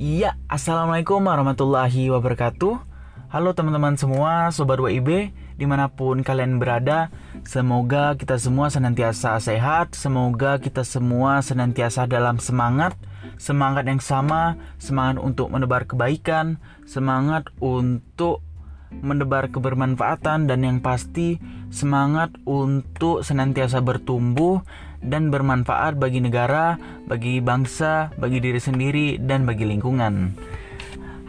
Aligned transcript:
Iya, 0.00 0.40
Assalamualaikum 0.48 1.28
warahmatullahi 1.28 2.08
wabarakatuh. 2.08 2.72
Halo 3.36 3.52
teman-teman 3.52 4.00
semua, 4.00 4.48
Sobat 4.48 4.80
WIB 4.80 5.28
Di 5.60 5.68
mana 5.68 5.92
pun 5.92 6.24
kalian 6.24 6.56
berada 6.56 7.12
Semoga 7.44 8.16
kita 8.16 8.40
semua 8.40 8.72
senantiasa 8.72 9.36
sehat 9.36 9.92
Semoga 9.92 10.56
kita 10.56 10.88
semua 10.88 11.44
senantiasa 11.44 12.08
dalam 12.08 12.40
semangat 12.40 12.96
Semangat 13.36 13.84
yang 13.84 14.00
sama 14.00 14.56
Semangat 14.80 15.20
untuk 15.20 15.52
menebar 15.52 15.84
kebaikan 15.84 16.56
Semangat 16.88 17.52
untuk 17.60 18.40
menebar 18.90 19.52
kebermanfaatan 19.54 20.50
dan 20.50 20.66
yang 20.66 20.82
pasti 20.82 21.38
semangat 21.70 22.34
untuk 22.42 23.22
senantiasa 23.22 23.78
bertumbuh 23.78 24.66
dan 25.00 25.32
bermanfaat 25.32 25.96
bagi 25.96 26.20
negara, 26.20 26.76
bagi 27.08 27.40
bangsa, 27.40 28.12
bagi 28.20 28.40
diri 28.40 28.60
sendiri 28.60 29.16
dan 29.16 29.48
bagi 29.48 29.64
lingkungan. 29.64 30.36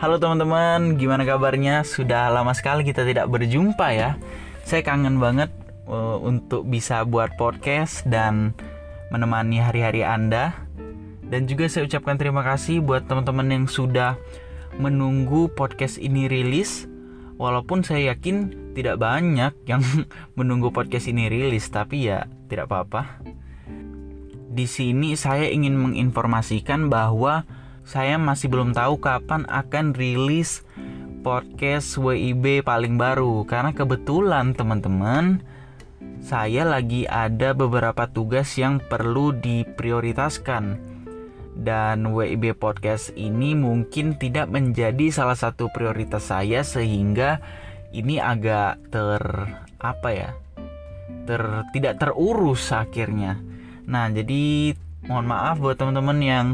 Halo 0.02 0.18
teman-teman, 0.18 0.98
gimana 0.98 1.24
kabarnya? 1.24 1.86
Sudah 1.86 2.34
lama 2.34 2.52
sekali 2.58 2.82
kita 2.82 3.06
tidak 3.06 3.30
berjumpa 3.30 3.88
ya. 3.94 4.18
Saya 4.66 4.82
kangen 4.82 5.22
banget 5.22 5.54
uh, 5.86 6.18
untuk 6.18 6.66
bisa 6.66 7.06
buat 7.06 7.38
podcast 7.38 8.02
dan 8.10 8.58
menemani 9.14 9.62
hari-hari 9.62 10.02
Anda. 10.02 10.58
Dan 11.22 11.48
juga 11.48 11.70
saya 11.72 11.88
ucapkan 11.88 12.20
terima 12.20 12.44
kasih 12.44 12.84
buat 12.84 13.08
teman-teman 13.08 13.48
yang 13.48 13.66
sudah 13.70 14.20
menunggu 14.76 15.52
podcast 15.54 16.00
ini 16.00 16.28
rilis 16.28 16.88
walaupun 17.40 17.84
saya 17.84 18.12
yakin 18.16 18.52
tidak 18.76 19.00
banyak 19.00 19.54
yang 19.68 19.80
menunggu 20.40 20.74
podcast 20.74 21.08
ini 21.08 21.30
rilis 21.32 21.70
tapi 21.72 22.10
ya 22.10 22.28
tidak 22.50 22.68
apa-apa. 22.68 23.22
Di 24.52 24.68
sini 24.68 25.16
saya 25.16 25.48
ingin 25.48 25.80
menginformasikan 25.80 26.92
bahwa 26.92 27.48
saya 27.88 28.20
masih 28.20 28.52
belum 28.52 28.76
tahu 28.76 29.00
kapan 29.00 29.48
akan 29.48 29.96
rilis 29.96 30.68
podcast 31.24 31.96
WIB 31.96 32.60
paling 32.60 33.00
baru. 33.00 33.48
Karena 33.48 33.72
kebetulan 33.72 34.52
teman-teman 34.52 35.40
saya 36.20 36.68
lagi 36.68 37.08
ada 37.08 37.56
beberapa 37.56 38.12
tugas 38.12 38.52
yang 38.60 38.84
perlu 38.84 39.32
diprioritaskan. 39.40 40.92
Dan 41.52 42.12
WIB 42.12 42.56
Podcast 42.60 43.16
ini 43.16 43.56
mungkin 43.56 44.20
tidak 44.20 44.52
menjadi 44.52 45.16
salah 45.16 45.36
satu 45.40 45.72
prioritas 45.72 46.28
saya 46.28 46.64
sehingga 46.64 47.40
ini 47.96 48.20
agak 48.20 48.84
ter 48.92 49.24
apa 49.80 50.10
ya 50.12 50.32
ter 51.28 51.68
tidak 51.76 52.00
terurus 52.00 52.72
akhirnya 52.72 53.40
nah 53.86 54.10
jadi 54.10 54.76
mohon 55.06 55.26
maaf 55.26 55.58
buat 55.58 55.78
teman-teman 55.78 56.20
yang 56.22 56.48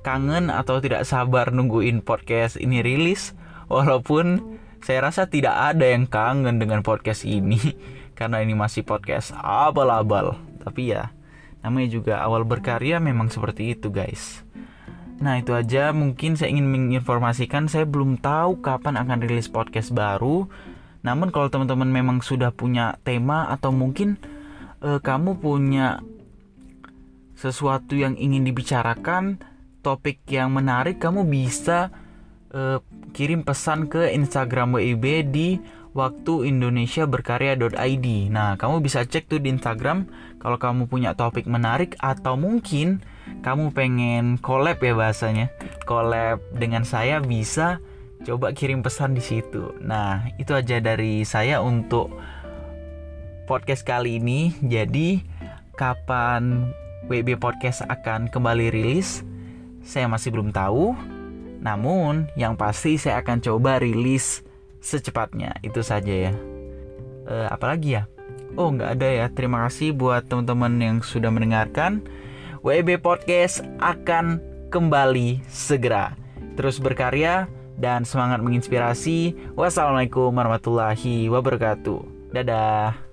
kangen 0.00 0.48
atau 0.48 0.80
tidak 0.80 1.04
sabar 1.04 1.52
nungguin 1.52 2.00
podcast 2.00 2.56
ini 2.56 2.80
rilis 2.80 3.36
walaupun 3.68 4.58
saya 4.80 5.04
rasa 5.04 5.28
tidak 5.28 5.52
ada 5.52 5.84
yang 5.84 6.08
kangen 6.08 6.56
dengan 6.56 6.80
podcast 6.80 7.28
ini 7.28 7.60
karena 8.18 8.40
ini 8.40 8.56
masih 8.56 8.84
podcast 8.84 9.36
abal-abal. 9.36 10.40
Tapi 10.60 10.92
ya 10.96 11.12
namanya 11.60 11.88
juga 11.92 12.14
awal 12.24 12.48
berkarya 12.48 12.96
memang 12.96 13.28
seperti 13.28 13.76
itu 13.76 13.92
guys. 13.92 14.40
Nah 15.20 15.36
itu 15.36 15.52
aja. 15.52 15.92
Mungkin 15.92 16.40
saya 16.40 16.48
ingin 16.48 16.68
menginformasikan 16.68 17.68
saya 17.68 17.84
belum 17.84 18.16
tahu 18.20 18.64
kapan 18.64 18.96
akan 18.96 19.20
rilis 19.20 19.52
podcast 19.52 19.92
baru. 19.92 20.48
Namun 21.04 21.28
kalau 21.32 21.52
teman-teman 21.52 21.88
memang 21.88 22.24
sudah 22.24 22.52
punya 22.52 22.96
tema 23.04 23.48
atau 23.52 23.72
mungkin 23.72 24.16
uh, 24.80 25.00
kamu 25.00 25.40
punya 25.40 26.00
sesuatu 27.40 27.96
yang 27.96 28.20
ingin 28.20 28.44
dibicarakan 28.44 29.40
Topik 29.80 30.20
yang 30.28 30.52
menarik 30.52 31.00
kamu 31.00 31.24
bisa 31.24 31.88
uh, 32.52 32.84
kirim 33.16 33.40
pesan 33.48 33.88
ke 33.88 34.12
Instagram 34.12 34.76
WIB 34.76 35.24
di 35.32 35.56
waktu 35.96 36.52
Indonesia 36.52 37.08
berkarya.id. 37.08 38.06
Nah, 38.28 38.60
kamu 38.60 38.84
bisa 38.84 39.02
cek 39.08 39.26
tuh 39.26 39.40
di 39.40 39.48
Instagram 39.50 40.04
kalau 40.36 40.60
kamu 40.60 40.84
punya 40.86 41.16
topik 41.16 41.48
menarik 41.48 41.96
atau 41.98 42.36
mungkin 42.36 43.00
kamu 43.40 43.72
pengen 43.72 44.36
collab 44.38 44.84
ya 44.84 44.92
bahasanya. 44.92 45.48
Collab 45.88 46.44
dengan 46.52 46.84
saya 46.84 47.24
bisa 47.24 47.80
coba 48.28 48.52
kirim 48.52 48.84
pesan 48.84 49.16
di 49.16 49.24
situ. 49.24 49.80
Nah, 49.80 50.28
itu 50.36 50.52
aja 50.52 50.76
dari 50.76 51.24
saya 51.24 51.64
untuk 51.64 52.12
podcast 53.48 53.82
kali 53.82 54.20
ini. 54.20 54.52
Jadi, 54.60 55.24
kapan 55.74 56.70
WB 57.10 57.42
Podcast 57.42 57.82
akan 57.90 58.30
kembali 58.30 58.70
rilis? 58.70 59.26
Saya 59.82 60.06
masih 60.06 60.30
belum 60.30 60.54
tahu. 60.54 60.94
Namun, 61.58 62.30
yang 62.38 62.54
pasti 62.54 62.96
saya 63.02 63.18
akan 63.18 63.42
coba 63.42 63.82
rilis 63.82 64.46
secepatnya. 64.78 65.58
Itu 65.60 65.82
saja 65.82 66.30
ya. 66.30 66.32
E, 67.26 67.34
apalagi 67.50 67.98
ya? 67.98 68.06
Oh 68.54 68.70
nggak 68.70 68.94
ada 68.94 69.08
ya. 69.10 69.26
Terima 69.26 69.66
kasih 69.66 69.90
buat 69.90 70.30
teman-teman 70.30 70.70
yang 70.78 70.96
sudah 71.02 71.34
mendengarkan. 71.34 72.06
WB 72.62 73.02
Podcast 73.02 73.66
akan 73.82 74.38
kembali 74.70 75.42
segera. 75.50 76.14
Terus 76.54 76.78
berkarya 76.78 77.50
dan 77.74 78.06
semangat 78.06 78.38
menginspirasi. 78.38 79.34
Wassalamualaikum 79.58 80.30
warahmatullahi 80.30 81.26
wabarakatuh. 81.26 82.30
Dadah 82.30 83.09